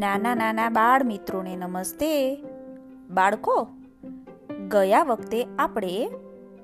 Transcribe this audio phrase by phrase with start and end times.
[0.00, 2.36] નાના નાના બાળ મિત્રોને નમસ્તે.
[3.10, 3.68] બાળકો,
[4.68, 6.10] ગયા વખતે આપણે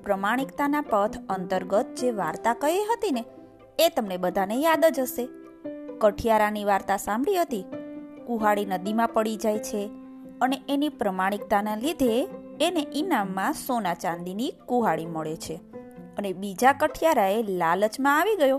[0.03, 3.25] પ્રમાણિકતાના પથ અંતર્ગત જે વાર્તા કહી હતી ને,
[3.79, 5.29] એ તમને બધાને યાદ જ હશે.
[5.97, 7.65] કઠિયારાની વાર્તા સાંભળી હતી.
[8.27, 9.91] કુહાડી નદીમાં પડી જાય છે
[10.41, 12.29] અને એની પ્રમાણિકતાના લીધે
[12.61, 15.55] એને ઇનામમાં સોના ચાંદીની કુહાડી મળે છે
[16.17, 18.57] અને બીજા કઠિયારાએ લાલચમાં આવી ગયો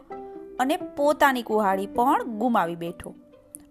[0.60, 3.14] અને પોતાની કુહાડી પણ ગુમાવી બેઠો.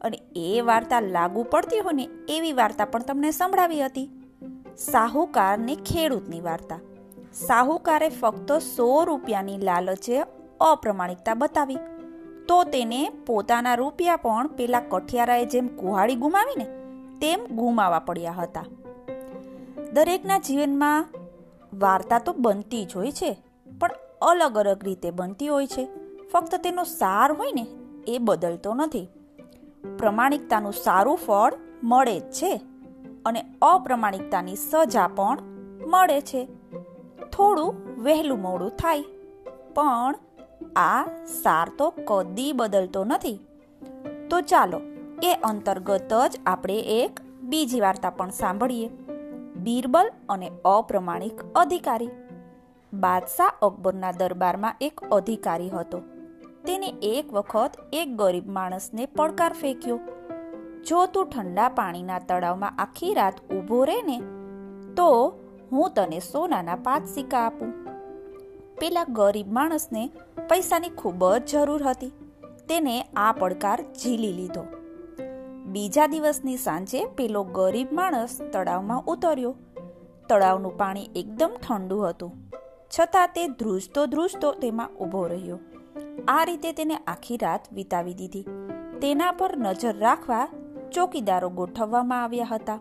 [0.01, 4.09] અને એ વાર્તા લાગુ પડતી હોય ને એવી વાર્તા પણ તમને સંભળાવી હતી.
[4.77, 6.79] સાહુકાર ને ખેડૂતની વાર્તા.
[7.33, 10.19] સાહુકારે ફક્ત સો રૂપિયાની લાલચે
[10.59, 11.77] અપ્રમાણિકતા બતાવી.
[12.47, 16.63] તો તેને પોતાના રૂપિયા પણ પેલા કઠિયારાએ જેમ કુહાડી ગુમાવીને
[17.19, 18.65] તેમ ગુમાવા પડ્યા હતા.
[19.93, 21.05] દરેકના જીવનમાં
[21.73, 23.37] વાર્તા તો બનતી જ હોય છે,
[23.79, 23.89] પણ
[24.21, 25.87] અલગ અલગ રીતે બનતી હોય છે.
[26.33, 27.67] ફક્ત તેનો સાર હોય ને
[28.07, 29.07] એ બદલતો નથી.
[29.83, 32.61] પ્રમાણિકતાનું સારું ફળ મળે જ છે
[33.25, 35.39] અને અપ્રમાણિકતાની સજા પણ
[35.87, 36.45] મળે છે.
[37.31, 39.03] થોડું વહેલું મોડું થાય,
[39.73, 40.15] પણ
[40.75, 41.05] આ
[41.43, 43.39] સાર તો કદી બદલતો નથી.
[44.29, 44.81] તો ચાલો,
[45.23, 48.89] એ અંતર્ગત જ આપણે એક બીજી વાર્તા પણ સાંભળીએ.
[49.55, 52.09] બીરબલ અને અપ્રમાણિક અધિકારી.
[52.93, 56.01] બાદશાહ અકબરના દરબારમાં એક અધિકારી હતો.
[56.67, 59.99] તેને એક વખત એક ગરીબ માણસને પડકાર ફેંક્યો.
[60.87, 64.21] જો તું ઠંડા પાણીના તળાવમાં આખી રાત ઊભો રહે ને
[64.93, 65.33] તો
[65.71, 67.73] હું તને સોનાના પાંચ સિક્કા આપું.
[68.79, 70.09] પેલા ગરીબ માણસને
[70.49, 72.11] પૈસાની ખૂબ જ જરૂર હતી.
[72.69, 74.65] તેને આ પડકાર ઝીલી લીધો.
[75.65, 79.55] બીજા દિવસની સાંજે પેલો ગરીબ માણસ તળાવમાં ઉતર્યો.
[80.29, 82.31] તળાવનું પાણી એકદમ ઠંડુ હતું.
[82.99, 85.59] છતાં તે ધ્રુજતો ધ્રુજતો તેમાં ઊભો રહ્યો.
[86.27, 88.45] આ રીતે તેને આખી રાત વિતાવી દીધી.
[89.01, 90.47] તેના પર નજર રાખવા
[90.91, 92.79] ચોકીદારો ગોઠવવામાં આવ્યા હતા.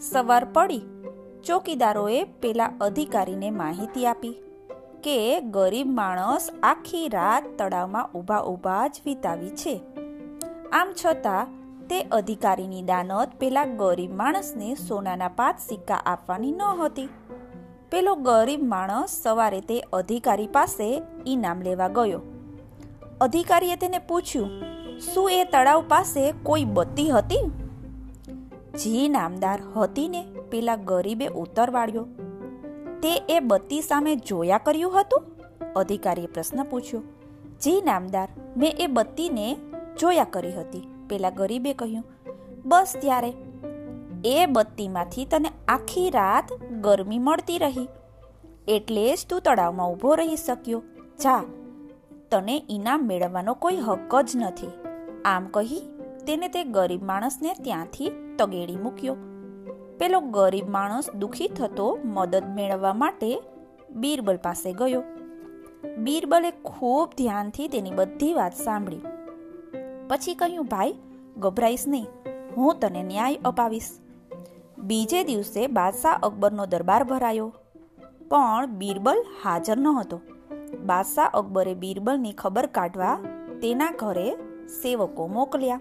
[0.00, 0.80] સવાર પડી
[1.46, 4.42] ચોકીદારોએ પેલા અધિકારીને માહિતી આપી
[5.02, 9.80] કે ગરીબ માણસ આખી રાત તળાવમાં ઊભા ઊભા જ વિતાવી છે.
[10.72, 11.46] આમ છતાં
[11.88, 17.08] તે અધિકારીની દાનત પેલા ગરીબ માણસને સોનાના પાંચ સિક્કા આપવાની ન હતી.
[17.90, 22.37] પેલો ગરીબ માણસ સવારે તે અધિકારી પાસે ઈનામ લેવા ગયો.
[23.20, 24.50] અધિકારીએ તેને પૂછ્યું,
[25.00, 27.40] શું એ તળાવ પાસે કોઈ બત્તી હતી?
[28.74, 32.06] જી, નામદાર હતી ને, પેલા ગરીબે ઉત્તર વાળ્યો.
[33.02, 35.22] તે એ બત્તી સામે જોયા કર્યું હતું?
[35.76, 37.02] અધિકારીએ પ્રશ્ન પૂછ્યો.
[37.60, 39.56] જી, નામદાર, મેં એ બત્તીને
[40.00, 42.04] જોયા કરી હતી, પેલા ગરીબે કહ્યું.
[42.64, 43.32] બસ ત્યારે,
[44.24, 47.88] એ બત્તીમાંથી તને આખી રાત ગરમી મળતી રહી,
[48.68, 50.82] એટલે જ તું તળાવમાં ઊભો રહી શક્યો.
[51.22, 51.42] જા
[52.30, 54.68] તને ઇનામ મેળવવાનો કોઈ હક જ નથી.
[55.24, 55.82] આમ કહી
[56.26, 59.16] તેને તે ગરીબ માણસને ત્યાંથી તગેડી મૂક્યો.
[59.98, 63.42] પેલો ગરીબ માણસ દુખી થતો મદદ મેળવવા માટે
[63.90, 65.02] બીરબલ પાસે ગયો.
[65.98, 69.00] બીરબલે ખૂબ ધ્યાનથી તેની બધી વાત સાંભળી.
[70.08, 70.94] પછી કહ્યું, ભાઈ,
[71.36, 72.06] ગભરાઈશ નહીં.
[72.56, 73.90] હું તને ન્યાય અપાવીશ.
[74.78, 77.54] બીજે દિવસે બાદશાહ અકબરનો દરબાર ભરાયો.
[78.28, 80.20] પણ બીરબલ હાજર ન હતો
[80.76, 83.18] બાદશાહ અકબરે બીરબલની ખબર કાઢવા
[83.62, 84.36] તેના ઘરે
[84.66, 85.80] સેવકો મોકલ્યા.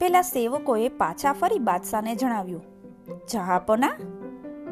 [0.00, 2.62] પેલા સેવકોએ પાછા ફરી બાદશાહને જણાવ્યું,
[3.32, 3.90] જહાપના,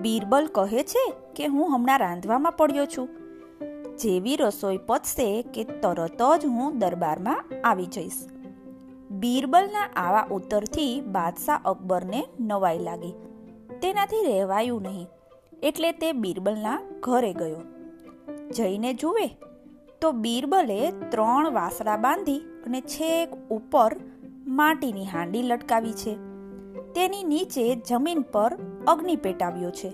[0.01, 3.09] બીરબલ કહે છે કે હું હમણાં રાંધવામાં પડ્યો છું.
[3.97, 8.25] જેવી રસોઈ પચશે કે તરત જ હું દરબારમાં આવી જઈશ.
[9.11, 13.13] બીરબલના આવા ઉત્તરથી બાદશાહ અકબરને નવાઈ લાગી.
[13.83, 15.07] તેનાથી રહેવાયું નહીં.
[15.63, 17.57] એટલે તે બીરબલના ઘરે ગયો.
[18.51, 19.27] જઈને જુએ,
[20.01, 23.97] તો બીરબલે ત્રણ વાસળા બાંધી અને છેક ઉપર
[24.47, 26.15] માટીની હાંડી લટકાવી છે.
[26.93, 29.89] તેની નીચે જમીન પર અગ્નિ પેટાવ્યો છે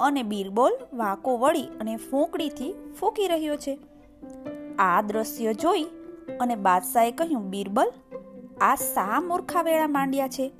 [0.00, 3.78] અને બીરબલ વાંકો વળી અને ફૂંકડીથી ફૂંકી રહ્યો છે.
[4.78, 5.82] આ દ્રશ્ય જોઈ
[6.40, 7.92] અને બાદશાહે કહ્યું, બીરબલ,
[8.60, 10.52] આ સા મૂર્ખા વેળા માંડ્યા છે?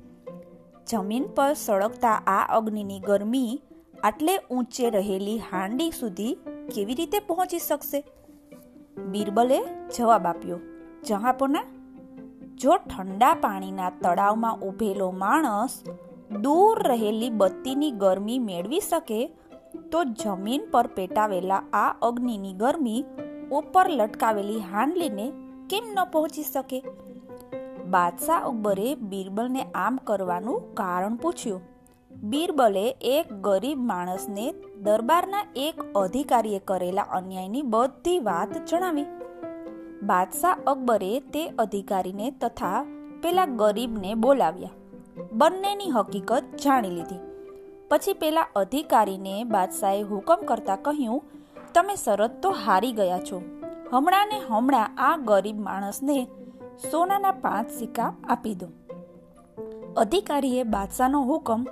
[0.87, 3.61] જમીન પર સળગતા આ અગ્નિની ગરમી
[4.03, 6.37] આટલે ઊંચે રહેલી હાંડી સુધી
[6.75, 8.03] કેવી રીતે પહોંચી શકશે?
[9.05, 9.59] બીરબલે
[9.97, 10.59] જવાબ આપ્યો
[11.07, 11.63] જહાપોના
[12.55, 15.83] જો ઠંડા પાણીના તળાવમાં ઊભેલો માણસ
[16.41, 19.27] દૂર રહેલી બત્તીની ગરમી મેળવી શકે,
[19.91, 23.05] તો જમીન પર પેટાવેલા આ અગ્નિની ગરમી
[23.51, 25.31] ઉપર લટકાવેલી હાંડલીને
[25.69, 26.83] કેમ ન પહોંચી શકે?
[27.89, 31.61] બાદશાહ અકબરે બીરબલને આમ કરવાનું કારણ પૂછ્યું.
[32.23, 39.05] બીરબલે એક ગરીબ માણસને દરબારના એક અધિકારીએ કરેલા અન્યાયની બધી વાત જણાવી.
[40.03, 42.85] બાદશાહ અકબરે તે અધિકારીને તથા
[43.23, 44.69] પેલા ગરીબને બોલાવ્યા.
[45.31, 47.19] બંનેની હકીકત જાણી લીધી.
[47.89, 51.23] પછી પેલા અધિકારીને બાદશાહે હુકમ કરતા કહ્યું,
[51.73, 53.43] તમે શરત તો હારી ગયા છો.
[53.91, 56.27] હમણાં ને હમણાં આ ગરીબ માણસને
[56.91, 58.67] સોનાના પાંચ સિક્કા આપી દો.
[59.97, 61.65] અધિકારીએ બાદશાહનો હુકમ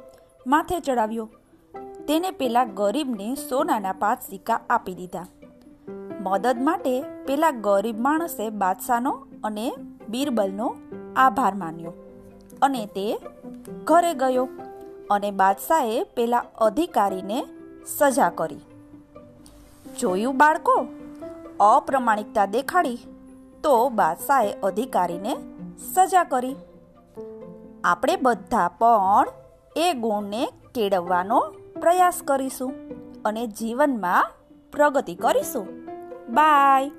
[0.47, 1.30] માથે ચડાવ્યો.
[2.07, 5.25] તેને પેલા ગરીબને સોનાના પાંચ સિક્કા આપી દીધા.
[6.21, 9.71] મદદ માટે પેલા ગરીબ માણસે બાદશાહનો અને
[10.09, 10.75] બિરબલનો
[11.15, 11.94] આભાર માન્યો
[12.62, 13.19] અને તે
[13.83, 14.47] ઘરે ગયો
[15.12, 17.45] અને બાદશાહે પેલા અધિકારીને
[17.97, 18.59] સજા કરી.
[20.00, 20.86] જોયું બાળકો?
[21.59, 22.97] અપ્રમાણિકતા દેખાડી.
[23.63, 25.38] તો બાદશાહે અધિકારીને
[25.94, 26.56] સજા કરી.
[27.83, 29.27] આપણે બધા પણ
[29.80, 30.46] એ ગુણને
[30.76, 31.40] કેળવવાનો
[31.81, 32.74] પ્રયાસ કરીશું
[33.26, 34.31] અને જીવનમાં
[34.72, 35.68] પ્રગતિ કરીશું.
[36.34, 36.92] બાય.